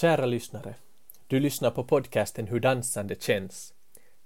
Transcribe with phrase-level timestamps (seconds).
[0.00, 0.74] Kära lyssnare,
[1.26, 3.74] du lyssnar på podcasten Hur dansande känns.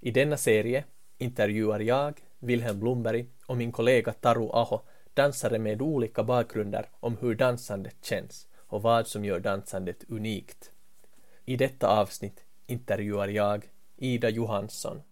[0.00, 0.84] I denna serie
[1.18, 4.80] intervjuar jag, Wilhelm Blomberg och min kollega Taru Aho
[5.14, 10.70] dansare med olika bakgrunder om hur dansandet känns och vad som gör dansandet unikt.
[11.44, 13.64] I detta avsnitt intervjuar jag
[13.96, 15.02] Ida Johansson.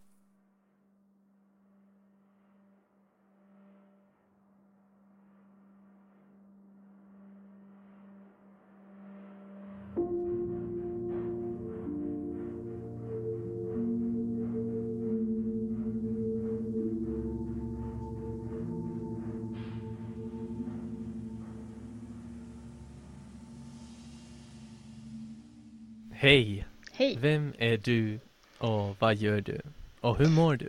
[27.22, 28.20] Vem är du
[28.58, 29.60] och vad gör du?
[30.00, 30.68] Och hur mår du?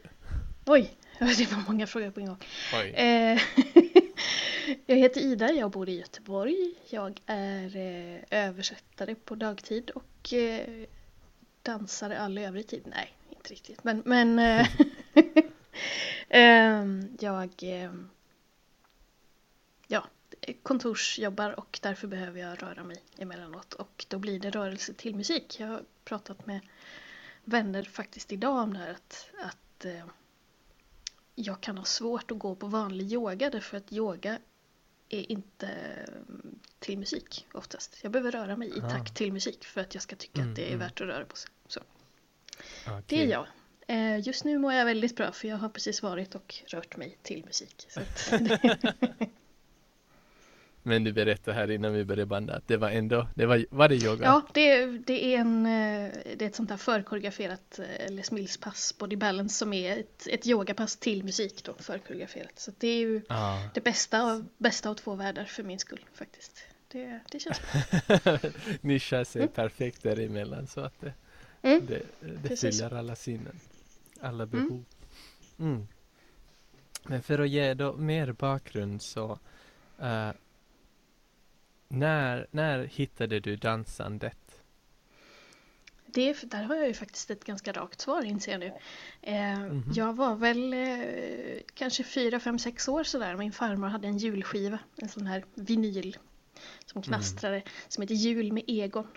[0.66, 2.38] Oj, det var många frågor på en gång.
[2.73, 2.89] Oj.
[2.89, 3.41] Eh,
[4.85, 6.73] jag heter Ida, jag bor i Göteborg.
[6.89, 10.85] Jag är eh, översättare på dagtid och eh,
[11.61, 12.83] dansare all övrig tid.
[12.85, 13.83] Nej, inte riktigt.
[13.83, 14.67] Men, men eh,
[16.30, 18.09] ehm, jag ehm,
[20.63, 23.73] kontorsjobbar och därför behöver jag röra mig emellanåt.
[23.73, 25.59] Och då blir det rörelse till musik.
[25.59, 26.59] Jag har pratat med
[27.44, 30.05] vänner faktiskt idag om det här att, att eh,
[31.36, 34.39] jag kan ha svårt att gå på vanlig yoga därför att yoga
[35.09, 37.99] är inte mm, till musik oftast.
[38.02, 40.55] Jag behöver röra mig i takt till musik för att jag ska tycka Mm, att
[40.55, 40.80] det är mm.
[40.80, 41.52] värt att röra på sig.
[41.67, 41.80] Så,
[42.88, 43.03] Okej.
[43.08, 43.47] det är jag.
[43.88, 47.17] Eh, Just nu mår jag väldigt bra för jag har precis varit och rört mig
[47.21, 47.88] till musik.
[50.86, 53.89] Men du berättade här innan vi började banda att det var ändå, det var, var
[53.89, 54.26] det yoga?
[54.26, 58.58] ja, det, det, är en, eh, det är ett sånt här förkoreograferat eh, Les Mills
[58.58, 62.59] pass Body Balance som är ett, ett yogapass till musik då, förkoreograferat.
[62.59, 63.70] Så det är ju Ja.
[63.73, 66.64] det bästa av, bästa av två världar för min skull faktiskt.
[66.92, 67.61] Det, det känns
[68.23, 68.38] bra.
[68.81, 69.54] Nischar sig Mm.
[69.54, 71.14] perfekt däremellan så att det,
[71.61, 71.86] Mm.
[71.86, 72.02] det,
[72.50, 73.59] det fyller alla sinnen.
[74.22, 74.50] Alla Mm.
[74.67, 74.86] behov.
[75.59, 75.88] Mm.
[77.04, 79.39] Men för att ge då mer bakgrund så
[80.02, 80.30] eh,
[81.88, 84.38] när, när hittade du dansandet?
[86.05, 88.73] Det, där har jag ju faktiskt ett ganska rakt svar inser jag nu.
[89.21, 89.83] Eh, Mhm.
[89.95, 93.36] Jag var väl eh, kanske fyra, fem, sex år sådär.
[93.36, 96.17] Min farmor hade en julskiva, en sån här vinyl
[96.86, 99.08] som knastrade, som heter Jul med Egon.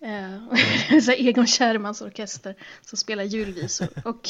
[0.00, 0.38] Eh,
[1.00, 3.88] så här Egon Kärrmans orkester som spelar julvisor.
[4.04, 4.28] Och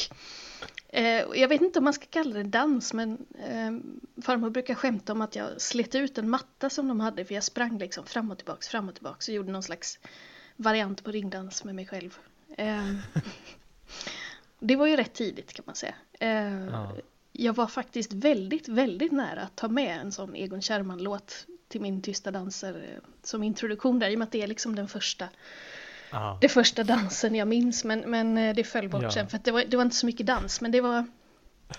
[1.34, 3.72] jag vet inte om man ska kalla det dans, men eh,
[4.22, 7.44] farmor brukar skämta om att jag slet ut en matta som de hade, för jag
[7.44, 9.98] sprang liksom fram och tillbaks, fram och tillbaks och gjorde någon slags
[10.56, 12.18] variant på ringdans med mig själv.
[12.56, 12.94] Eh,
[14.58, 15.94] det var ju rätt tidigt kan man säga.
[16.20, 16.96] Eh, Ja.
[17.36, 22.02] Jag var faktiskt väldigt, väldigt nära att ta med en sån Egon Kärrman-låt till min
[22.02, 25.28] Tysta danser eh, som introduktion där, i och med att det är liksom den första,
[26.14, 26.38] Ja.
[26.40, 29.10] det första dansen jag minns, men, men eh, det föll bort Ja.
[29.10, 31.04] sen för det var, det var inte så mycket dans, men det var,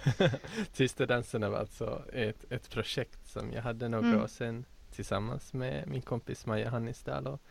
[0.73, 4.22] Tysta danserna var alltså ett, ett projekt som jag hade några Mm.
[4.23, 7.41] år sedan tillsammans med min kompis Maja Hannisdal och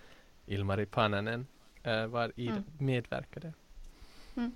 [0.47, 1.47] Ilmari Pananen
[1.83, 2.65] eh, var i Mm.
[2.79, 3.53] medverkade.
[4.37, 4.53] Mm.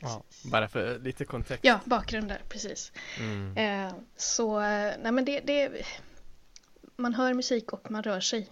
[0.00, 1.64] Ja, bara för lite kontext.
[1.64, 2.92] ja, bakgrund där, precis.
[3.20, 3.56] Mm.
[3.56, 5.84] Eh, så, eh, nej men det, det,
[6.96, 8.50] man hör musik och man rör sig.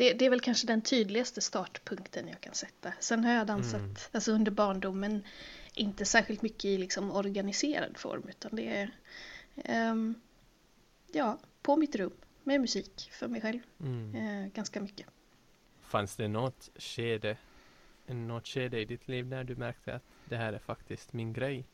[0.00, 2.92] Det, det är väl kanske den tydligaste startpunkten jag kan sätta.
[3.00, 3.94] Sen har jag dansat Mm.
[4.12, 5.24] alltså under barndomen,
[5.74, 8.90] inte särskilt mycket i liksom organiserad form, utan det är
[9.64, 10.14] ehm,
[11.12, 12.12] ja, på mitt rum
[12.44, 13.60] med musik för mig själv.
[13.80, 14.14] Mm.
[14.14, 15.06] Eh, ganska mycket.
[15.80, 17.36] Fanns det något skede,
[18.06, 21.64] något skede i ditt liv när du märkte att det här är faktiskt min grej?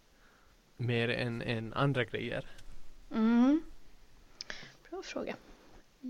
[0.77, 2.47] Mer än, än andra grejer?
[3.11, 3.63] Mm.
[4.91, 5.37] Bra fråga.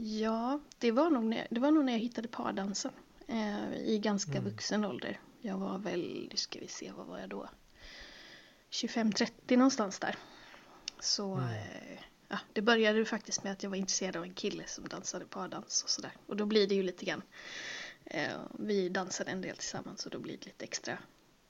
[0.03, 2.93] Ja, det var nog när, det var nog när jag hittade pardansen.
[3.29, 4.45] Eh, I ganska Mm.
[4.45, 5.21] vuxen ålder.
[5.41, 7.49] Jag var väl, nu ska vi se, vad var jag då?
[8.71, 10.17] 25-30 någonstans där.
[11.01, 11.49] Så Mm.
[11.55, 11.99] eh,
[12.29, 15.83] ja, det började faktiskt med att jag var intresserad av en kille som dansade pardans
[15.83, 16.13] och sådär.
[16.27, 17.23] Och då blir det ju lite grann.
[18.05, 20.99] Eh, vi dansade en del tillsammans och då blir det lite extra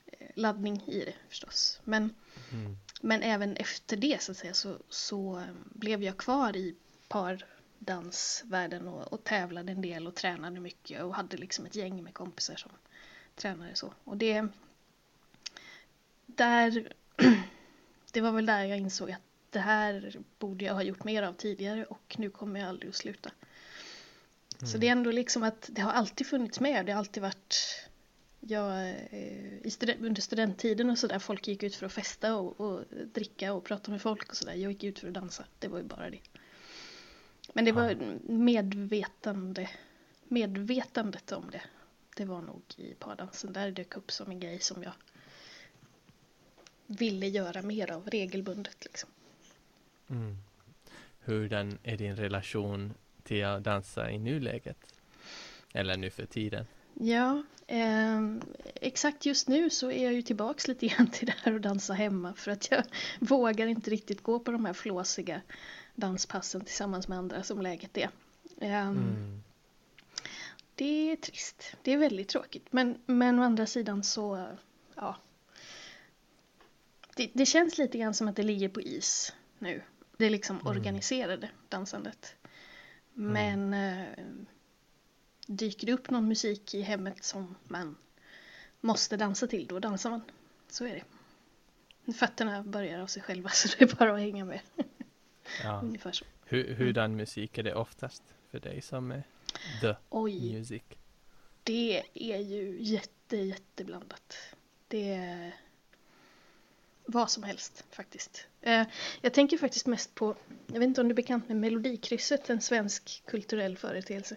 [0.07, 1.81] eh, laddning i det förstås.
[1.85, 2.15] Men
[2.53, 2.77] Mm.
[3.03, 6.77] men även efter det så, att säga, så, så eh, blev jag kvar i
[7.79, 12.15] pardansvärlden och, och tävlade en del och tränade mycket och hade liksom ett gäng med
[12.15, 12.71] kompisar som
[13.35, 13.93] tränade så.
[14.05, 14.47] Och det,
[16.27, 16.93] där,
[18.13, 19.21] det var väl där jag insåg att
[19.51, 22.97] det här borde jag ha gjort mer av tidigare och nu kommer jag aldrig att
[22.97, 23.31] sluta.
[24.59, 24.81] Så Mm.
[24.81, 26.87] det är ändå liksom att det har alltid funnits med.
[26.87, 27.57] Det har alltid varit
[28.41, 32.61] jag, eh, i studen- under studenttiden och sådär, folk gick ut för att festa och,
[32.61, 32.85] och
[33.15, 34.55] dricka och prata med folk och sådär.
[34.55, 36.19] Jag gick ut för att dansa, det var ju bara det.
[37.53, 39.71] Men det var medvetande,
[40.29, 41.63] medvetandet om det
[42.17, 43.53] det var nog i pardansen.
[43.53, 44.93] Där dök upp som en grej som jag
[46.87, 48.85] ville göra mer av regelbundet.
[48.85, 49.11] Liksom.
[50.11, 50.37] Mm.
[51.21, 54.95] Hurdan är din relation till att dansa i nuläget?
[55.73, 56.67] Eller nu för tiden?
[56.95, 58.21] Ja, eh,
[58.75, 61.93] exakt just nu så är jag ju tillbaks lite grann till det här att dansa
[61.93, 62.85] hemma för att jag
[63.21, 65.41] vågar inte riktigt gå på de här flåsiga
[65.97, 68.11] danspassen tillsammans med andra som läget är.
[68.61, 69.43] Eh, mm.
[70.75, 74.47] Det är trist, det är väldigt tråkigt men, men å andra sidan så,
[74.95, 75.17] ja.
[77.17, 79.83] Det, det känns lite grann som att det ligger på is nu.
[80.17, 80.67] Det liksom mm.
[80.67, 82.35] organiserade dansandet.
[83.17, 83.33] Mm.
[83.33, 84.47] Men mm
[85.47, 87.97] dyker det upp någon musik i hemmet som man
[88.81, 90.23] måste dansa till, då dansar man.
[90.69, 91.03] Så är
[92.05, 92.13] det.
[92.13, 94.61] Fötterna börjar av sig själva så det är bara att hänga med.
[95.63, 95.81] Ja.
[95.81, 96.25] Ungefär så.
[96.45, 97.17] Hur, hurdan mm.
[97.17, 99.23] musik är det oftast för dig som är
[99.81, 100.53] the Oj.
[100.53, 100.83] music?
[101.63, 104.37] Det är ju jätte, jätteblandat.
[104.89, 105.55] Det är
[107.07, 108.47] vad som helst faktiskt.
[108.61, 108.87] Eh,
[109.21, 112.61] jag tänker faktiskt mest på, jag vet inte om du är bekant med Melodikrysset, en
[112.61, 114.37] svensk kulturell företeelse.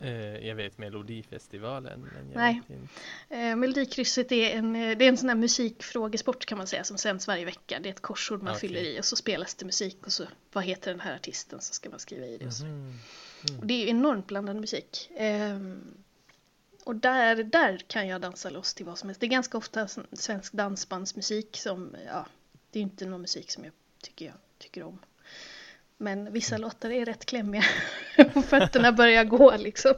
[0.00, 2.08] Eh, jag vet Melodifestivalen.
[2.14, 2.62] Men jag Nej.
[3.28, 6.98] Eh, Melodikrysset är en, eh, det är en sån här musikfrågesport kan man säga som
[6.98, 7.80] sänds varje vecka.
[7.82, 8.60] Det är ett korsord man okay.
[8.60, 11.74] fyller i och så spelas det musik och så vad heter den här artisten så
[11.74, 12.46] ska man skriva i det.
[12.46, 12.64] Och, så.
[12.64, 12.98] Mm.
[13.48, 13.60] Mm.
[13.60, 15.10] och det är ju enormt blandad musik.
[15.16, 15.58] Eh,
[16.84, 19.20] och där, där kan jag dansa loss till vad som helst.
[19.20, 22.26] Det är ganska ofta svensk dansbandsmusik som, ja,
[22.70, 23.72] det är inte någon musik som jag
[24.02, 24.98] tycker jag tycker om.
[25.98, 26.62] Men vissa mm.
[26.62, 27.64] låtar är rätt klämmiga
[28.34, 29.94] och fötterna börjar gå liksom.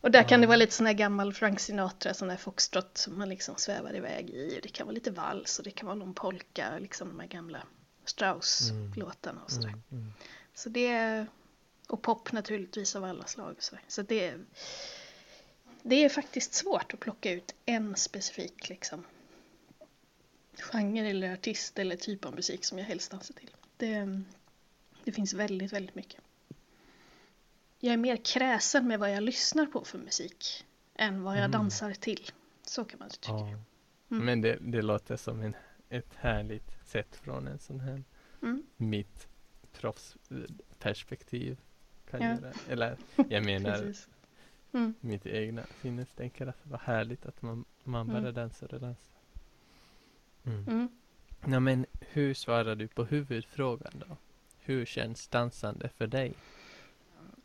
[0.00, 3.18] Och där kan det vara lite sån här gammal Frank Sinatra, sån där foxtrot som
[3.18, 4.60] man liksom svävar iväg i.
[4.62, 7.62] Det kan vara lite vals och det kan vara någon polka, liksom de här gamla
[8.04, 9.68] Strauss-låtarna och sådär.
[9.68, 10.12] Mm, mm.
[10.54, 11.26] Så det
[11.88, 13.84] och pop naturligtvis av alla slag och sådär.
[13.88, 14.34] Så det
[15.82, 19.04] det är faktiskt svårt att plocka ut en specifik liksom
[20.58, 23.50] genre eller artist eller typ av musik som jag helst dansar till.
[23.76, 24.22] Det,
[25.04, 26.20] det finns väldigt, väldigt mycket.
[27.78, 30.64] Jag är mer kräsen med vad jag lyssnar på för musik
[30.94, 31.50] än vad jag mm.
[31.50, 32.30] dansar till.
[32.62, 33.32] Så kan man tycka.
[33.32, 33.46] Ja.
[34.10, 34.24] Mm.
[34.24, 35.56] Men det, det låter som en,
[35.88, 38.04] ett härligt sätt från en sån här
[38.42, 38.62] mm.
[38.76, 39.28] mitt
[39.72, 41.60] proffsperspektiv.
[42.10, 42.28] Kan ja.
[42.28, 42.52] göra.
[42.68, 42.96] Eller
[43.28, 43.94] jag menar
[44.72, 44.94] mm.
[45.00, 46.46] mitt egna sinnestänker.
[46.46, 48.34] Att vad härligt att man, man bara mm.
[48.34, 49.20] dansar och dansar.
[50.44, 50.68] Mm.
[50.68, 50.88] Mm.
[51.46, 54.16] Ja, men hur svarar du på huvudfrågan då?
[54.70, 56.34] Hur känns dansande för dig?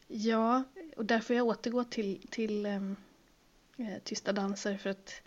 [0.08, 0.64] Ja,
[0.98, 2.96] och därför jag återgår till, till ähm,
[4.04, 5.22] Tysta danser för att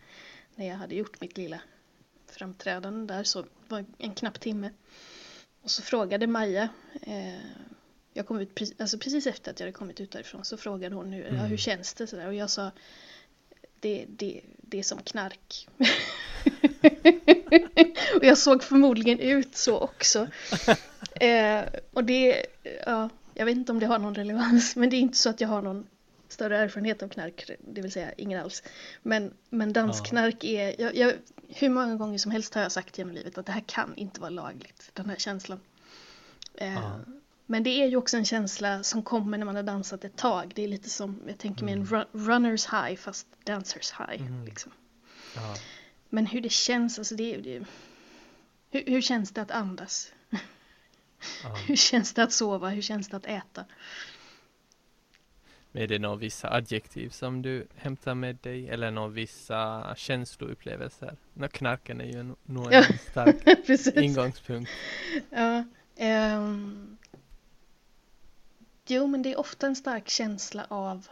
[0.54, 1.60] när jag hade gjort mitt lilla
[2.26, 4.70] framträdande där så var en knapp timme.
[5.62, 6.68] Och så frågade Maja,
[7.02, 7.40] eh,
[8.12, 10.94] jag kom ut precis, alltså precis efter att jag hade kommit ut därifrån så frågade
[10.94, 11.36] hon hur, mm.
[11.36, 12.70] ja, hur känns det sådär och jag sa
[13.80, 15.68] det, det, det är som knark.
[18.16, 20.28] och jag såg förmodligen ut så också.
[21.20, 22.46] Eh, och det,
[22.86, 25.40] ja, jag vet inte om det har någon relevans, men det är inte så att
[25.40, 25.86] jag har någon
[26.28, 28.62] större erfarenhet av knark, det vill säga ingen alls.
[29.02, 31.12] Men, men dansknark är, jag, jag,
[31.48, 34.20] hur många gånger som helst har jag sagt genom livet att det här kan inte
[34.20, 35.60] vara lagligt, den här känslan.
[36.54, 36.96] Eh,
[37.46, 40.52] men det är ju också en känsla som kommer när man har dansat ett tag.
[40.54, 41.94] Det är lite som, jag tänker mig mm.
[41.94, 44.20] en runners high fast dancers high.
[44.20, 44.44] Mm.
[44.44, 44.72] Liksom.
[46.08, 47.64] Men hur det känns, alltså det, det
[48.70, 50.12] hur, hur känns det att andas?
[51.66, 52.68] Hur känns det att sova?
[52.68, 53.64] Hur känns det att äta?
[55.72, 61.16] Är det några vissa adjektiv som du hämtar med dig eller några vissa känsloupplevelser?
[61.34, 64.70] Nå, knarken är ju nog en stark ingångspunkt.
[65.30, 65.64] Ja,
[66.36, 66.98] um,
[68.86, 71.08] jo, men det är ofta en stark känsla av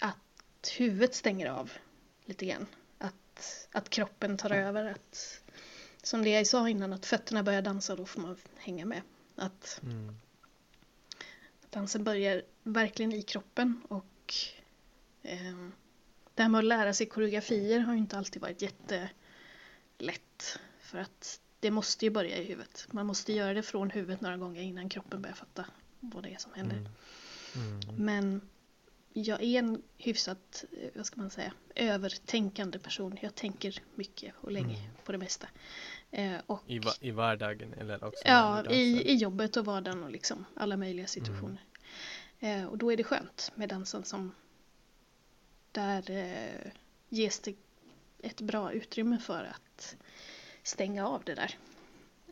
[0.00, 1.72] att huvudet stänger av
[2.24, 2.66] lite grann.
[2.98, 5.40] Att, att kroppen tar över, att
[6.08, 9.02] som det jag sa innan, att fötterna börjar dansa, då får man hänga med.
[9.36, 10.16] Att, mm.
[11.70, 14.34] dansen börjar verkligen i kroppen och
[15.22, 15.68] eh,
[16.34, 20.58] det här med att lära sig koreografier har ju inte alltid varit jättelätt.
[20.80, 22.86] För att det måste ju börja i huvudet.
[22.90, 25.66] Man måste göra det från huvudet några gånger innan kroppen börjar fatta
[26.00, 26.76] vad det är som händer.
[26.76, 26.90] Mm.
[27.54, 28.04] Mm.
[28.04, 28.40] Men
[29.12, 33.18] jag är en hyfsat, eh, vad ska man säga, övertänkande person.
[33.20, 34.90] Jag tänker mycket och länge mm.
[35.04, 35.48] på det mesta.
[36.10, 38.22] Eh, och, I, va I vardagen eller också?
[38.24, 41.62] Ja, i, i jobbet och vardagen och liksom alla möjliga situationer.
[42.38, 42.60] Mm.
[42.60, 44.32] Eh, och då är det skönt med dansen som
[45.72, 46.72] där eh,
[47.08, 47.54] ges det
[48.22, 49.96] ett bra utrymme för att
[50.62, 51.58] stänga av det där.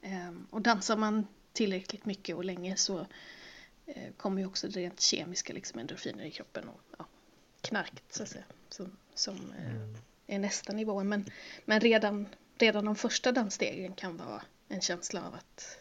[0.02, 3.06] Eh, och dansar man tillräckligt mycket och länge så
[3.86, 7.06] eh, kommer ju också det rent kemiska liksom endorfiner i kroppen och ja,
[7.60, 8.44] knarkt så att säga.
[8.68, 9.96] Som, som eh, mm.
[10.26, 11.04] är nästa nivå.
[11.04, 11.24] Men,
[11.64, 12.26] men redan,
[12.58, 15.78] redan de första dansstegen kan vara en känsla av att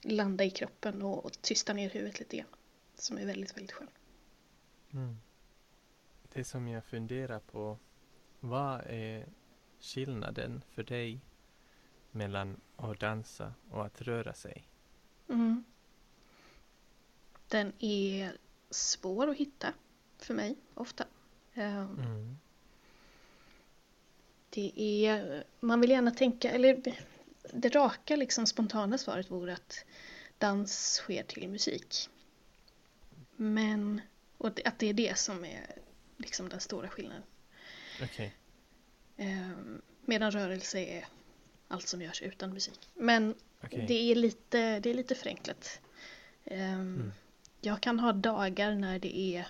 [0.00, 2.46] landa i kroppen och, och tysta ner huvudet lite grann.
[2.94, 3.88] Som är väldigt, väldigt skön.
[4.92, 5.16] Mm.
[6.32, 7.78] Det som jag funderar på,
[8.40, 9.26] vad är
[9.80, 11.20] skillnaden för dig
[12.10, 14.64] mellan att dansa och att röra sig?
[15.28, 15.64] Mm.
[17.48, 18.36] Den är
[18.70, 19.72] svår att hitta
[20.18, 21.04] för mig ofta.
[21.54, 22.38] Ehm, mm.
[24.50, 24.72] Det
[25.06, 26.82] är, man vill gärna tänka, eller
[27.52, 29.84] det raka liksom spontana svaret vore att
[30.38, 32.08] dans sker till musik.
[33.36, 34.00] Men,
[34.38, 35.66] och att det är det som är
[36.16, 37.22] liksom den stora skillnaden.
[38.02, 38.30] Okay.
[39.16, 41.06] Ehm, medan rörelse är
[41.68, 42.88] allt som görs utan musik.
[42.94, 43.86] Men okay.
[43.86, 45.80] det, är lite, det är lite förenklat.
[46.44, 47.12] Ehm, mm.
[47.60, 49.46] Jag kan ha dagar när det är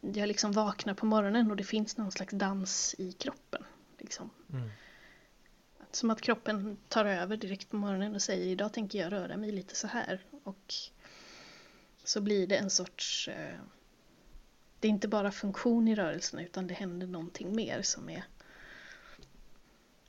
[0.00, 3.64] jag liksom vaknar på morgonen och det finns någon slags dans i kroppen.
[3.98, 4.30] Liksom.
[4.52, 4.70] Mm.
[5.90, 9.52] Som att kroppen tar över direkt på morgonen och säger idag tänker jag röra mig
[9.52, 10.24] lite så här.
[10.44, 10.74] Och
[12.04, 13.28] så blir det en sorts...
[13.28, 13.58] Eh,
[14.80, 18.24] det är inte bara funktion i rörelserna utan det händer någonting mer som är...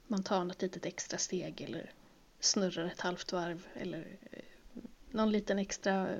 [0.08, 1.92] Man tar något litet extra steg eller
[2.40, 4.44] snurrar ett halvt varv eller eh,
[5.12, 6.18] någon liten extra...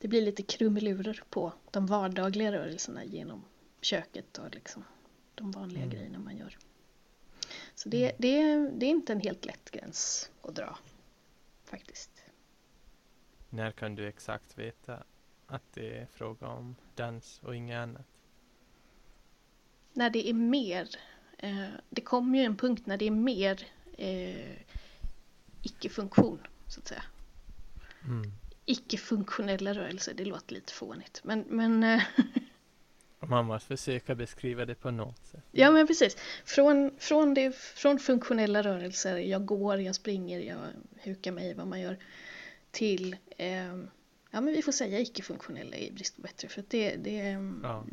[0.00, 3.44] Det blir lite krumelurer på de vardagliga rörelserna genom
[3.80, 4.84] köket och liksom
[5.34, 5.94] de vanliga mm.
[5.94, 6.58] grejerna man gör.
[7.74, 8.16] Så det, mm.
[8.18, 10.78] det, det är inte en helt lätt gräns att dra
[11.64, 12.10] faktiskt.
[13.50, 15.02] När kan du exakt veta
[15.46, 18.06] att det är fråga om dans och inget annat?
[19.92, 20.88] När det är mer.
[21.38, 23.66] Eh, det kommer ju en punkt när det är mer
[23.98, 24.56] eh,
[25.62, 27.02] icke-funktion, så att säga.
[28.04, 28.32] Mm.
[28.70, 31.20] Icke-funktionella rörelser, det låter lite fånigt.
[31.24, 32.02] Men, men eh,
[33.28, 35.44] Man måste försöka beskriva det på något sätt.
[35.50, 36.16] Ja men precis.
[36.44, 40.58] Från, från, det, från funktionella rörelser, jag går, jag springer, jag
[41.02, 41.98] hukar mig, vad man gör,
[42.70, 43.76] till, eh,
[44.30, 47.60] ja men vi får säga icke-funktionella i brist på bättre, för att det, det är
[47.62, 47.86] ja.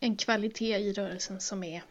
[0.00, 1.82] en kvalitet i rörelsen som är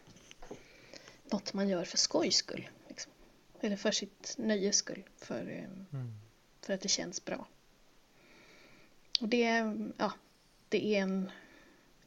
[1.30, 2.68] något man gör för skojs skull.
[2.88, 3.12] Liksom.
[3.60, 6.12] Eller för sitt nöjes skull, för, eh, mm.
[6.60, 7.48] för att det känns bra.
[9.20, 10.12] Och det, ja,
[10.68, 11.30] det är en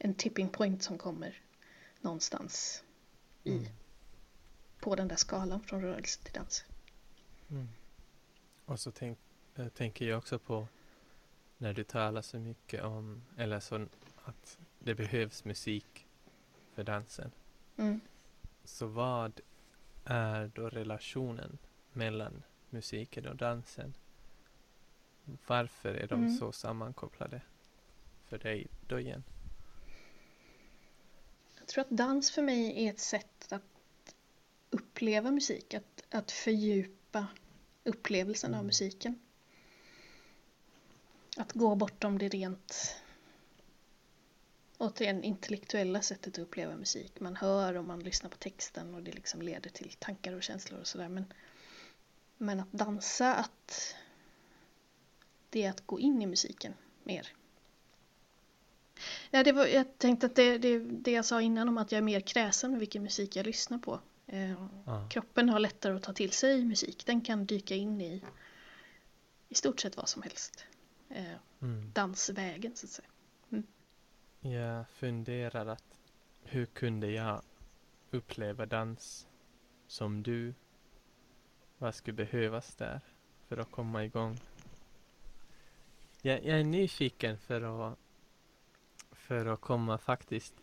[0.03, 1.41] en tipping point som kommer
[2.01, 2.84] någonstans
[3.43, 3.65] i, mm.
[4.79, 6.65] på den där skalan från rörelse till dans.
[7.50, 7.67] Mm.
[8.65, 9.17] Och så tänk,
[9.55, 10.67] äh, tänker jag också på
[11.58, 13.88] när du talar så mycket om, eller så
[14.24, 16.05] att det behövs musik
[16.74, 17.32] för dansen.
[17.77, 18.01] Mm.
[18.63, 19.39] Så vad
[20.05, 21.58] är då relationen
[21.93, 23.93] mellan musiken och dansen?
[25.48, 26.38] Varför är de mm.
[26.38, 27.42] så sammankopplade
[28.25, 29.24] för dig då igen?
[31.60, 34.15] Jag tror att dans för mig är ett sätt att
[34.70, 37.27] uppleva musik, att, att fördjupa
[37.84, 38.65] upplevelsen av mm.
[38.65, 39.20] musiken.
[41.38, 42.96] Att gå bortom det rent
[44.77, 47.20] återigen intellektuella sättet att uppleva musik.
[47.20, 50.80] Man hör och man lyssnar på texten och det liksom leder till tankar och känslor
[50.80, 51.10] och sådär.
[51.10, 51.34] Men,
[52.38, 53.96] men att dansa, att
[55.53, 57.27] det är att gå in i musiken mer.
[59.31, 61.98] Ja, det var, jag tänkte att det, det, det jag sa innan om att jag
[61.98, 64.00] är mer kräsen med vilken musik jag lyssnar på.
[64.27, 65.10] Eh, ah.
[65.10, 67.05] Kroppen har lättare att ta till sig musik.
[67.05, 68.24] Den kan dyka in i
[69.50, 70.65] i stort sett vad som helst.
[71.10, 71.91] Eh, mm.
[71.93, 73.07] Dansvägen så att säga.
[73.50, 73.63] Mm.
[74.39, 76.00] Jag funderar att
[76.43, 77.41] hur kunde jag
[78.12, 79.27] uppleva dans
[79.88, 80.53] som du?
[81.77, 83.01] Vad skulle behövas där
[83.48, 84.39] för att komma igång?
[86.25, 87.98] Jag, jag är nyfiken för att
[89.12, 90.53] för att komma faktiskt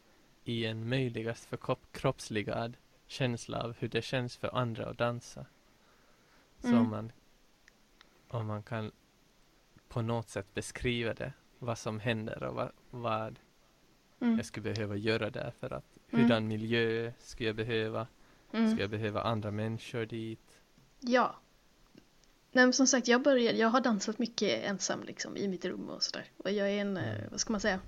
[0.44, 2.76] i en möjligast förkroppsligad
[3.06, 5.46] känsla av hur det känns för andra att dansa.
[6.62, 6.72] Mm.
[6.72, 7.12] Så om man,
[8.28, 8.92] om man kan
[9.88, 13.38] på något sätt beskriva det, vad som händer och vad, vad
[14.20, 14.36] mm.
[14.36, 16.22] jag skulle behöva göra där för att mm.
[16.22, 18.06] hurdan miljö skulle jag behöva?
[18.52, 18.70] Mm.
[18.70, 20.60] Ska jag behöva andra människor dit?
[21.00, 21.36] Ja.
[22.52, 25.88] Nej, men som sagt, jag började, jag har dansat mycket ensam liksom i mitt rum
[25.88, 26.30] och sådär.
[26.36, 27.16] Och jag är en, mm.
[27.16, 27.80] Eh, vad ska man säga,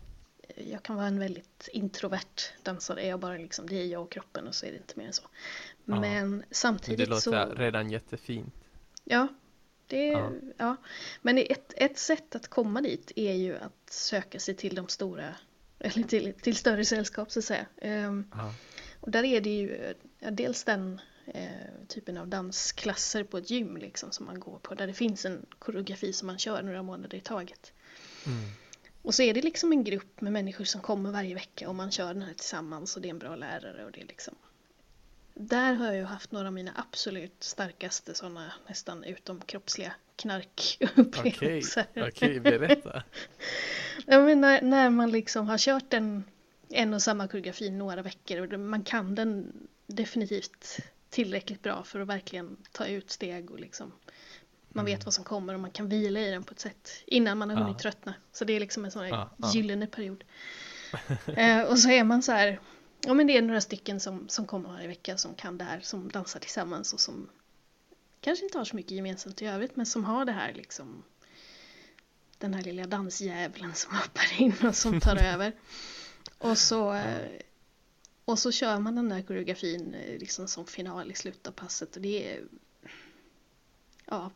[0.56, 3.06] jag kan vara en väldigt introvert dansare.
[3.06, 5.12] Jag bara liksom, det är jag och kroppen och så är det inte mer än
[5.12, 5.22] så.
[5.84, 6.00] Ja.
[6.00, 7.30] Men samtidigt så...
[7.30, 7.62] Det låter så...
[7.62, 8.54] redan jättefint.
[9.04, 9.28] Ja,
[9.86, 10.30] det är, ja.
[10.56, 10.76] ja.
[11.22, 15.34] Men ett, ett sätt att komma dit är ju att söka sig till de stora,
[15.78, 17.66] eller till, till större sällskap så att säga.
[17.82, 18.54] Um, ja.
[19.00, 19.94] Och där är det ju
[20.30, 24.86] dels den eh, typen av dansklasser på ett gym liksom som man går på, där
[24.86, 27.72] det finns en koreografi som man kör några månader i taget.
[28.26, 28.50] Mm.
[29.02, 31.90] och så är det liksom en grupp med människor som kommer varje vecka och man
[31.90, 34.34] kör den här tillsammans och det är en bra lärare och det är liksom
[35.34, 41.86] där har jag ju haft några av mina absolut starkaste sådana nästan utomkroppsliga knarkupplevelser.
[41.90, 43.02] Okej, okej, berätta.
[44.06, 46.24] ja, men när, när man liksom har kört en,
[46.68, 49.52] en och samma koreografi några veckor och man kan den
[49.86, 50.78] definitivt
[51.12, 53.92] tillräckligt bra för att verkligen ta ut steg och liksom
[54.68, 55.04] man vet mm.
[55.04, 57.56] vad som kommer och man kan vila i den på ett sätt innan man har
[57.56, 57.82] hunnit ja.
[57.82, 58.14] tröttna.
[58.32, 60.24] Så det är liksom en sån här ja, gyllene period.
[61.36, 62.60] eh, och så är man så här,
[63.00, 65.80] ja men det är några stycken som, som kommer varje vecka som kan det här,
[65.80, 67.28] som dansar tillsammans och som
[68.20, 71.02] kanske inte har så mycket gemensamt i övrigt men som har det här liksom
[72.38, 75.52] den här lilla dansjävlen som hoppar in och som tar över.
[76.38, 77.28] Och så, eh,
[78.24, 81.96] och så kör man den där koreografin eh, liksom som final i slutet av passet
[81.96, 82.44] och det är
[84.06, 84.30] ja,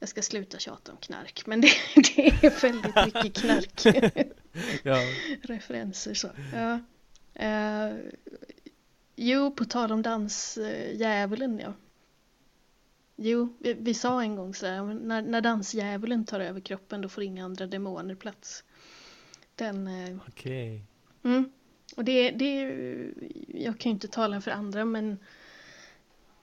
[0.00, 3.86] jag ska sluta tjata om knark, men det, det är väldigt mycket knark.
[4.82, 4.96] ja.
[5.42, 6.30] Referenser så.
[6.52, 6.80] Ja.
[7.40, 7.96] Uh,
[9.16, 11.74] jo, på tal om dansdjävulen, ja.
[13.16, 17.08] Jo, vi, vi, sa en gång så här, när, när dansdjävulen tar över kroppen då
[17.08, 18.64] får inga andra demoner plats.
[19.54, 19.88] Den...
[19.88, 20.86] Uh, Okej.
[21.22, 21.32] Okay.
[21.32, 21.52] Mm,
[21.96, 22.62] och det, det,
[23.48, 25.18] jag kan ju inte tala för andra men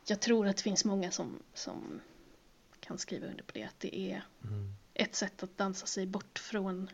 [0.07, 2.01] jag tror att det finns många som, som
[2.79, 3.63] kan skriva under på det.
[3.63, 4.73] Att det är mm.
[4.93, 6.89] ett sätt att dansa sig bort från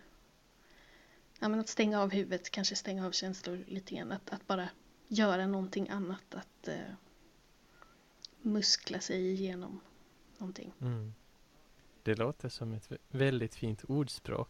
[1.40, 4.12] ja, men att stänga av huvudet, kanske stänga av känslor lite grann.
[4.12, 4.70] Att, att bara
[5.08, 6.36] göra någonting annat.
[6.36, 6.94] Att eh,
[8.42, 9.80] muskla sig igenom
[10.38, 10.74] någonting.
[10.82, 11.14] Mm.
[12.04, 14.50] Det låter som ett väldigt fint ordspråk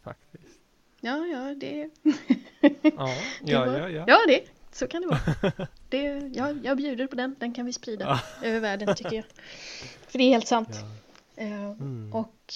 [0.00, 0.60] faktiskt.
[1.00, 1.90] Ja, ja, det...
[2.02, 2.10] ja,
[3.42, 4.04] ja, ja, ja.
[4.06, 5.68] Ja, det, så kan det vara.
[5.88, 9.24] Det, ja, jag bjuder på den, den kan vi sprida över världen tycker jag.
[10.08, 10.68] För det är helt sant.
[11.36, 11.42] Ja.
[11.42, 12.12] Eh, mm.
[12.14, 12.52] Och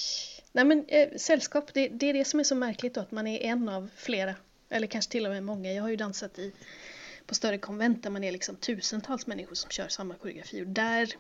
[0.53, 3.27] nej men, äh, sällskap, det, det, är det som är så märkligt då, att man
[3.27, 4.35] är en av flera.
[4.69, 5.73] Eller kanske till och med många.
[5.73, 6.53] Jag har ju dansat i,
[7.27, 10.63] på större konvent där man är liksom tusentals människor som kör samma koreografi.
[10.63, 11.15] Och där,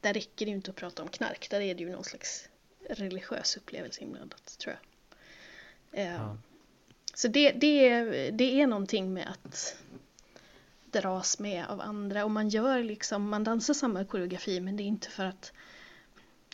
[0.00, 1.50] där räcker det ju inte att prata om knark.
[1.50, 2.48] Där är det ju någon slags
[2.88, 4.80] religiös upplevelse inblandat tror jag.
[5.90, 6.36] Ja.
[7.14, 9.76] Så det, det, är, det är någonting med att
[10.90, 14.84] dras med av andra och man gör liksom, man dansar samma koreografi men det är
[14.84, 15.52] inte för att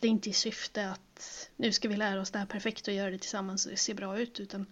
[0.01, 2.95] det är inte i syfte att nu ska vi lära oss det här perfekt och
[2.95, 4.67] göra det tillsammans och det ser bra ut utan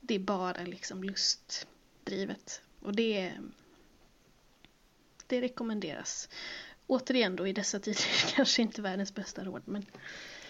[0.00, 3.32] det är bara liksom lustdrivet och det
[5.26, 6.28] det rekommenderas.
[6.86, 8.04] Återigen då i dessa tider
[8.34, 9.86] kanske inte världens bästa råd men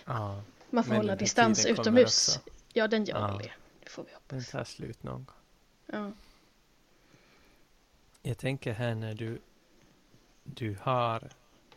[0.05, 2.41] ja, man får hålla distans utomhus.
[2.73, 3.39] Ja den gör ja.
[3.39, 3.53] det.
[3.81, 4.29] Det får vi hoppas.
[4.29, 5.37] Den tar slut någon gång.
[5.87, 6.13] Ja.
[8.23, 9.39] Jag tänker här när du,
[10.45, 11.29] du har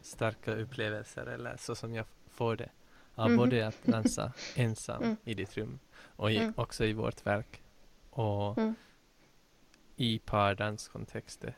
[0.01, 2.69] starka upplevelser eller så som jag får det
[3.15, 3.37] av mm.
[3.37, 5.17] både att dansa ensam mm.
[5.23, 6.53] i ditt rum och i, mm.
[6.57, 7.61] också i vårt verk
[8.09, 8.75] och mm.
[9.95, 11.57] i pardanskontexter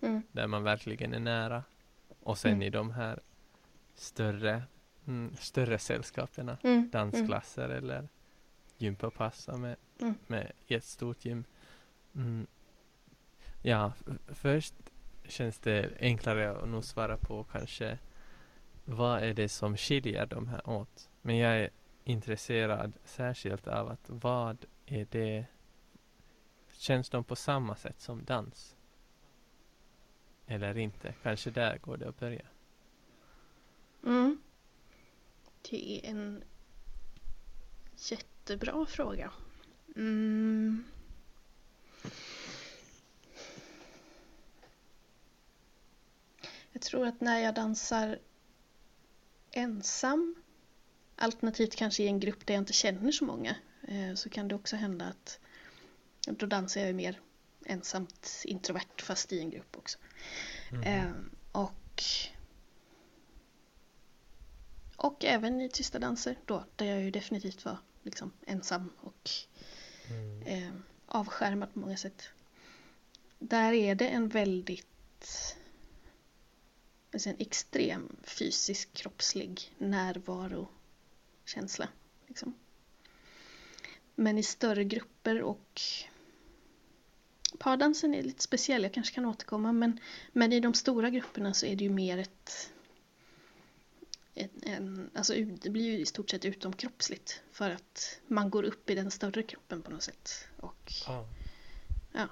[0.00, 0.22] mm.
[0.32, 1.62] där man verkligen är nära
[2.22, 2.62] och sen mm.
[2.62, 3.20] i de här
[3.94, 4.62] större,
[5.38, 6.56] större sällskapen,
[6.92, 8.08] dansklasser eller
[8.78, 9.76] gympapass med,
[10.26, 11.44] med i ett stort gym.
[13.62, 13.92] Ja,
[14.26, 14.74] först
[15.24, 17.98] känns det enklare att nog svara på kanske
[18.84, 21.10] vad är det som skiljer de här åt?
[21.22, 21.70] Men jag är
[22.04, 25.46] intresserad särskilt av att vad är det
[26.84, 28.76] Känns de på samma sätt som dans?
[30.46, 31.14] Eller inte?
[31.22, 32.46] Kanske där går det att börja.
[34.02, 34.42] Mm.
[35.70, 36.44] Det är en
[38.44, 39.30] jättebra fråga.
[39.96, 40.84] Mm.
[46.72, 48.18] Jag tror att när jag dansar
[49.50, 50.34] ensam,
[51.16, 53.56] alternativt kanske i en grupp där jag inte känner så många,
[53.88, 55.40] eh, så kan det också hända att
[56.26, 57.20] då dansar jag mer
[57.64, 59.98] ensamt introvert fast i en grupp också.
[60.72, 61.30] Mm.
[61.52, 62.02] Och
[64.96, 69.30] och även i tysta danser då, där jag ju definitivt var liksom ensam och
[70.10, 70.42] mm.
[70.42, 70.72] eh,
[71.06, 72.22] avskärmad på många sätt.
[73.38, 75.56] Där är det en väldigt
[77.12, 81.88] alltså en extrem fysisk kroppslig närvarokänsla.
[82.26, 82.54] Liksom.
[84.14, 85.80] Men i större grupper och
[87.58, 90.00] pardansen är lite speciell, jag kanske kan återkomma men,
[90.32, 92.72] men i de stora grupperna så är det ju mer ett,
[94.34, 98.94] en, alltså det blir ju i stort sett utomkroppsligt för att man går upp i
[98.94, 100.48] den större kroppen på något sätt.
[100.56, 101.24] Och, ah.
[102.12, 102.28] ja,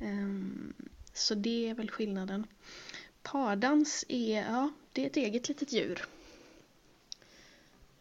[0.00, 0.74] um,
[1.12, 2.46] så det är väl skillnaden.
[3.22, 6.06] Pardans är, ja, det är ett eget litet djur.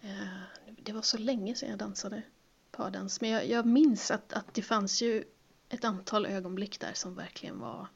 [0.02, 0.42] Eh,
[0.84, 2.22] det var så länge sedan jag dansade
[2.72, 3.22] pardans.
[3.22, 5.24] Men jag, jag minns att, att det fanns ju
[5.70, 7.88] ett antal ögonblick där som verkligen var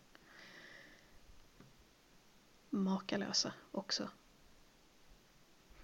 [2.69, 4.09] makalösa också.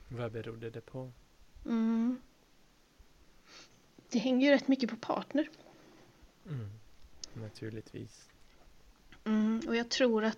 [0.10, 1.12] Vad berodde det på?
[1.66, 2.22] Mm.
[4.10, 5.50] Det hänger ju rätt mycket på partner.
[6.46, 6.70] Mm.
[7.34, 8.30] Naturligtvis.
[9.24, 10.38] Mm, och jag tror att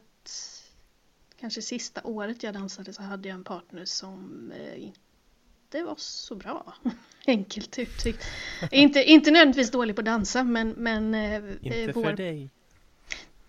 [1.39, 6.35] kanske sista året jag dansade så hade jag en partner som eh, inte var så
[6.35, 6.73] bra.
[7.27, 8.25] Enkelt uttryckt.
[8.71, 10.69] inte, inte nödvändigtvis dålig på att dansa men...
[10.69, 12.49] men eh, inte vår, för dig.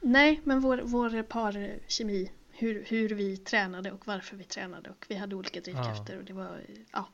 [0.00, 2.30] Nej, men vår, vår parkemi,
[2.62, 6.18] hur, hur vi tränade och varför vi tränade och vi hade olika drivkrafter Ja.
[6.18, 6.60] och det var,
[6.92, 7.08] ja,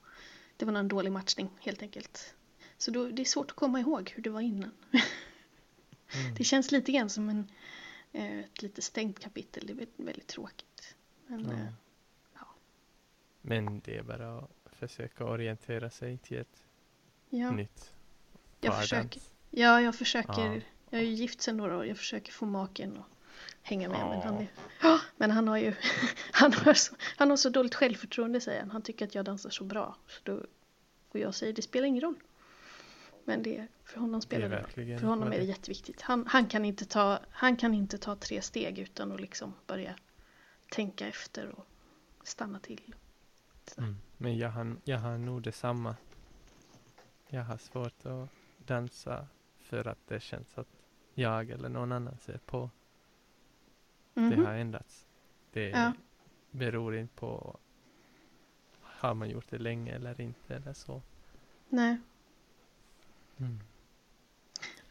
[0.57, 2.35] det var en dålig matchning helt enkelt.
[2.79, 4.71] Så då, det är svårt att komma ihåg hur det var innan.
[6.15, 6.35] Mm.
[6.35, 7.51] Det känns lite grann som en,
[8.13, 10.95] eh, ett lite stängt kapitel, det är väldigt, tråkigt.
[11.27, 11.53] Men, Ja.
[11.55, 12.47] eh,
[13.41, 16.67] Men det är bara att försöka orientera sig till ett
[17.31, 17.93] ja, nytt
[18.61, 19.23] jag försöker.
[19.51, 20.55] Ja, jag försöker.
[20.55, 20.61] Ja.
[20.91, 23.18] Jag är ju gift sedan några år, jag försöker få maken att
[23.69, 24.01] hänga med.
[24.01, 24.25] Men Ja.
[24.25, 24.49] han, är,
[24.83, 25.75] Ja, men han har ju
[26.33, 28.71] han har, så, han har så dåligt självförtroende säger han.
[28.71, 29.97] Han tycker att jag dansar så bra.
[30.07, 30.45] Så då,
[31.09, 32.15] och jag säger det spelar ingen roll.
[33.25, 34.63] Men det, för honom spelar det roll.
[34.63, 36.03] verkligen För honom är det jätteviktigt.
[36.03, 39.95] Han, han, kan inte ta, han kan inte ta tre steg utan att liksom börja
[40.71, 41.67] tänka efter och
[42.23, 42.95] stanna till.
[43.79, 43.97] Mm.
[44.17, 45.97] Men jag har, jag har nog detsamma.
[47.29, 48.29] Jag har svårt att
[48.67, 49.27] dansa
[49.61, 50.69] för att det känns att
[51.15, 52.71] jag eller någon annan ser på.
[54.19, 54.45] Det Mhm.
[54.47, 55.05] har ändrats.
[55.53, 55.93] Det Ja.
[56.51, 57.59] beror inte på
[58.83, 61.03] har man gjort det länge eller inte eller så.
[61.69, 61.97] Nej.
[63.37, 63.61] Mm.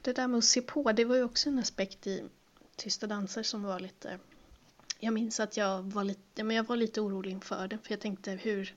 [0.02, 2.30] Det där med att se på, det var ju också en aspekt i
[2.76, 4.20] Tysta danser som var lite...
[5.00, 8.00] Jag minns att jag var lite, men jag var lite orolig inför det, för jag
[8.00, 8.76] tänkte hur...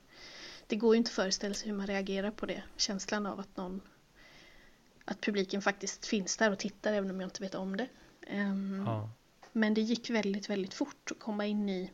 [0.67, 2.63] Det går ju inte att föreställa sig hur man reagerar på det.
[2.77, 3.81] Känslan av att någon...
[5.05, 7.87] Att publiken faktiskt finns där och tittar även om jag inte vet om det.
[8.27, 9.09] Ehm, Ja.
[9.51, 11.91] Men det gick väldigt, väldigt fort att komma in i...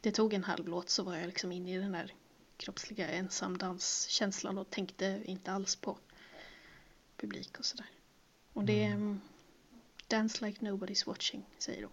[0.00, 2.14] Det tog en halv låt så var jag liksom inne i den där
[2.56, 5.98] kroppsliga ensamdanskänslan och tänkte inte alls på
[7.16, 7.90] publik och sådär.
[8.52, 9.20] Och det mm.
[10.08, 11.90] Dance like nobody's watching, säger de.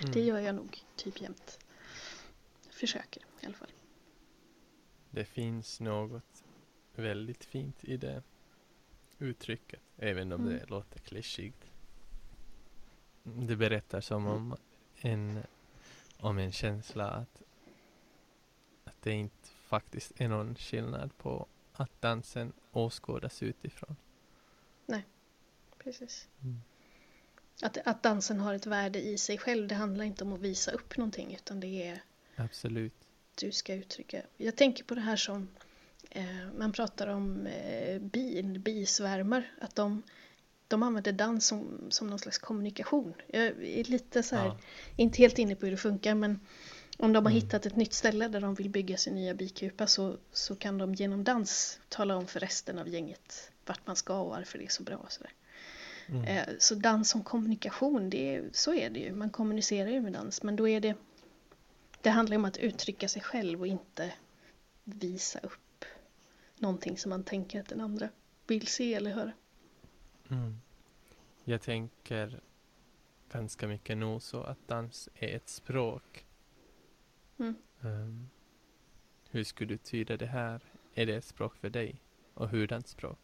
[0.00, 0.12] Mm.
[0.12, 1.58] Det gör jag nog typ jämt.
[2.70, 3.72] Försöker i alla fall.
[5.10, 6.44] Det finns något
[6.94, 8.22] väldigt fint i det
[9.18, 10.58] uttrycket, även om Mm.
[10.58, 11.64] det låter klyschigt.
[13.34, 14.56] Det berättar som om
[14.96, 15.42] en,
[16.16, 17.42] om en känsla att,
[18.84, 23.96] att det inte faktiskt är någon skillnad på att dansen åskådas utifrån.
[25.86, 26.28] Precis.
[26.42, 26.60] Mm.
[27.62, 30.70] Att, att dansen har ett värde i sig själv, det handlar inte om att visa
[30.70, 32.02] upp någonting utan det är
[32.36, 32.94] Absolut.
[33.34, 34.22] du ska uttrycka.
[34.36, 35.48] Jag tänker på det här som
[36.10, 40.02] eh, man pratar om eh, bin, bisvärmar, att de,
[40.68, 43.14] de använder dans som, som någon slags kommunikation.
[43.26, 44.58] Jag är lite så här, Ja.
[44.96, 46.40] inte helt inne på hur det funkar men
[46.98, 47.42] om de har Mm.
[47.42, 50.94] hittat ett nytt ställe där de vill bygga sin nya bikupa så, så kan de
[50.94, 54.68] genom dans tala om för resten av gänget vart man ska och varför det är
[54.68, 54.96] så bra.
[54.96, 55.24] Och så.
[56.08, 56.24] Mm.
[56.24, 59.12] Eh, Så dans som kommunikation, det är, så är det ju.
[59.14, 60.94] Man kommunicerar ju med dans, men då är det...
[62.02, 64.12] Det handlar om att uttrycka sig själv och inte
[64.84, 65.84] visa upp
[66.58, 68.08] någonting som man tänker att den andra
[68.46, 69.32] vill se eller höra.
[70.30, 70.60] Mm.
[71.44, 72.40] Jag tänker
[73.32, 76.26] ganska mycket nog så att dans är ett språk.
[77.38, 77.54] Mm.
[77.80, 78.28] Ehm,
[79.30, 80.60] hur skulle du tyda det här?
[80.94, 82.02] Är det ett språk för dig?
[82.34, 83.18] Och hurdant språk?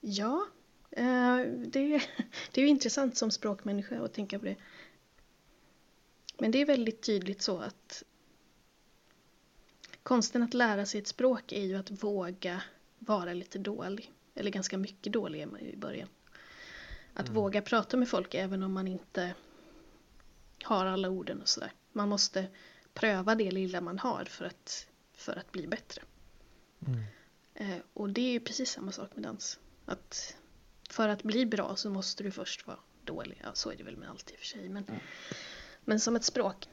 [0.00, 0.46] Ja,
[0.90, 2.02] eh, det,
[2.52, 4.56] det är ju intressant som språkmänniska att tänka på det.
[6.38, 8.02] Men det är väldigt tydligt så att
[10.02, 12.62] konsten att lära sig ett språk är ju att våga
[12.98, 14.12] vara lite dålig.
[14.36, 16.08] Eller ganska mycket dålig är man ju i början.
[17.14, 17.34] Att Mm.
[17.34, 19.34] våga prata med folk även om man inte
[20.62, 21.72] har alla orden och sådär.
[21.92, 22.46] Man måste
[22.94, 26.02] pröva det lilla man har för att, för att bli bättre.
[26.86, 27.00] Mm.
[27.54, 29.58] Eh, och det är ju precis samma sak med dans.
[29.84, 30.36] Att
[30.90, 33.40] för att bli bra så måste du först vara dålig.
[33.44, 34.68] Ja, så är det väl med allt i och för sig.
[34.68, 34.84] Men,
[35.84, 36.68] men som ett språk.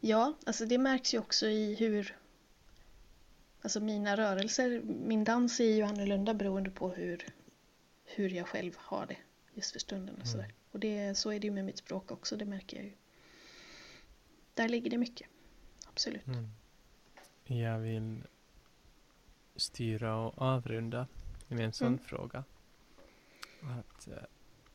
[0.00, 2.16] Ja, alltså det märks ju också i hur
[3.66, 7.24] Alltså mina rörelser, min dans är ju annorlunda beroende på hur,
[8.04, 9.16] hur jag själv har det
[9.54, 10.08] just för stunden.
[10.14, 10.26] Och, Mm.
[10.26, 10.52] sådär.
[10.70, 12.92] och det, så är det ju med mitt språk också, det märker jag ju.
[14.54, 15.28] Där ligger det mycket.
[15.86, 16.26] Absolut.
[16.26, 16.48] Mm.
[17.44, 18.22] Jag vill
[19.56, 21.06] styra och avrunda
[21.48, 21.98] med en sån Mm.
[21.98, 22.44] fråga.
[23.62, 24.22] Att, eh,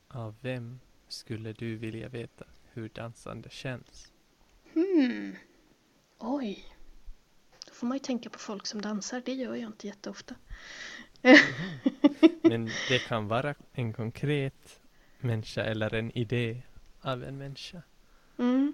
[0.08, 4.12] av vem skulle du vilja veta hur dansande känns?
[4.74, 5.36] Hmm.
[6.20, 6.66] Oj.
[7.82, 9.22] Får man ju tänka på folk som dansar.
[9.26, 10.36] Det gör jag inte jätteofta.
[12.42, 14.80] Men det kan vara en konkret
[15.20, 16.62] människa eller en idé
[17.02, 17.82] av en människa.
[18.38, 18.74] Mm.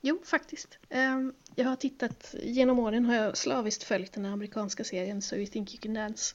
[0.00, 0.78] Jo, faktiskt.
[0.90, 5.46] Um, jag har tittat, genom åren har jag slaviskt följt den amerikanska serien So You
[5.46, 6.34] Think You Can Dance.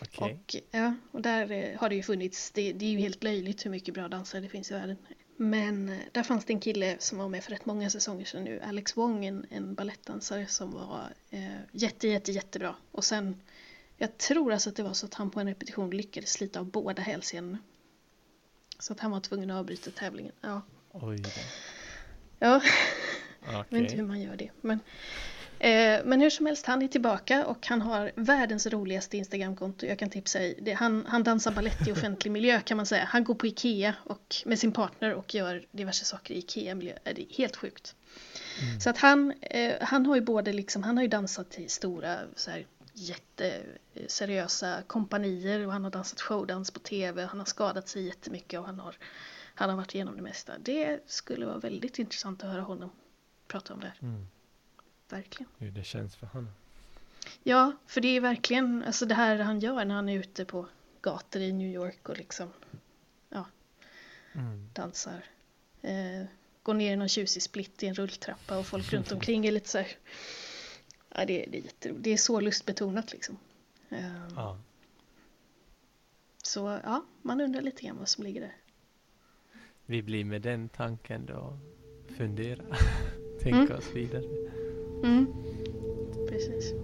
[0.00, 0.32] Okay.
[0.32, 3.66] Och, ja, och där eh, har det ju funnits, det, det, är ju helt löjligt
[3.66, 4.96] hur mycket bra dansare det finns i världen.
[5.36, 8.44] Men eh, där fanns det en kille som var med för rätt många säsonger sedan
[8.44, 12.74] nu, Alex Wong, en, en balettdansare som var eh, jätte, jätte, jättebra.
[12.90, 13.40] Och sen,
[13.96, 16.66] jag tror alltså att det var så att han på en repetition lyckades slita av
[16.66, 17.58] båda hälsenorna.
[18.78, 20.32] Så att han var tvungen att avbryta tävlingen.
[20.40, 20.62] Ja.
[20.90, 21.22] Oj.
[22.38, 22.70] Ja, okay.
[23.52, 24.50] jag vet inte hur man gör det.
[24.60, 24.80] Men,
[26.04, 29.86] men hur som helst, han är tillbaka och han har världens roligaste Instagramkonto.
[29.86, 30.72] Jag kan tipsa dig.
[30.72, 33.04] Han, han dansar ballett i offentlig miljö kan man säga.
[33.04, 36.94] Han går på Ikea och, med sin partner och gör diverse saker i Ikea-miljö.
[37.04, 37.94] Det är helt sjukt.
[38.62, 38.80] Mm.
[38.80, 42.18] Så att han, eh, han har ju både liksom, han har ju dansat i stora
[42.36, 47.24] så här, jätteseriösa kompanier och han har dansat showdans på tv.
[47.24, 48.96] Han har skadat sig jättemycket och han har
[49.56, 50.52] han har varit igenom det mesta.
[50.58, 52.90] Det skulle vara väldigt intressant att höra honom
[53.48, 53.98] prata om det här.
[54.02, 54.26] Mm.
[55.08, 55.52] Verkligen.
[55.58, 56.50] Hur det känns för honom.
[57.42, 60.66] Ja, för det är verkligen alltså det här han gör när han är ute på
[61.00, 62.48] gator i New York och liksom
[63.28, 63.46] ja,
[64.32, 64.70] mm.
[64.72, 65.24] dansar.
[65.82, 66.24] Eh,
[66.62, 69.68] går ner i någon tjusig split i en rulltrappa och folk runt omkring är lite
[69.68, 69.88] så här.
[71.08, 72.04] Ja, det, det, är jätteroligt.
[72.04, 73.38] det är så lustbetonat liksom.
[73.88, 74.58] Eh, ja.
[76.42, 78.56] Så ja, man undrar lite grann vad som ligger där
[79.86, 81.58] vi blir med den tanken då
[82.16, 82.64] fundera,
[83.40, 83.78] tänka mm.
[83.78, 84.24] oss vidare.
[85.04, 85.28] Mm.
[86.26, 86.83] Precis.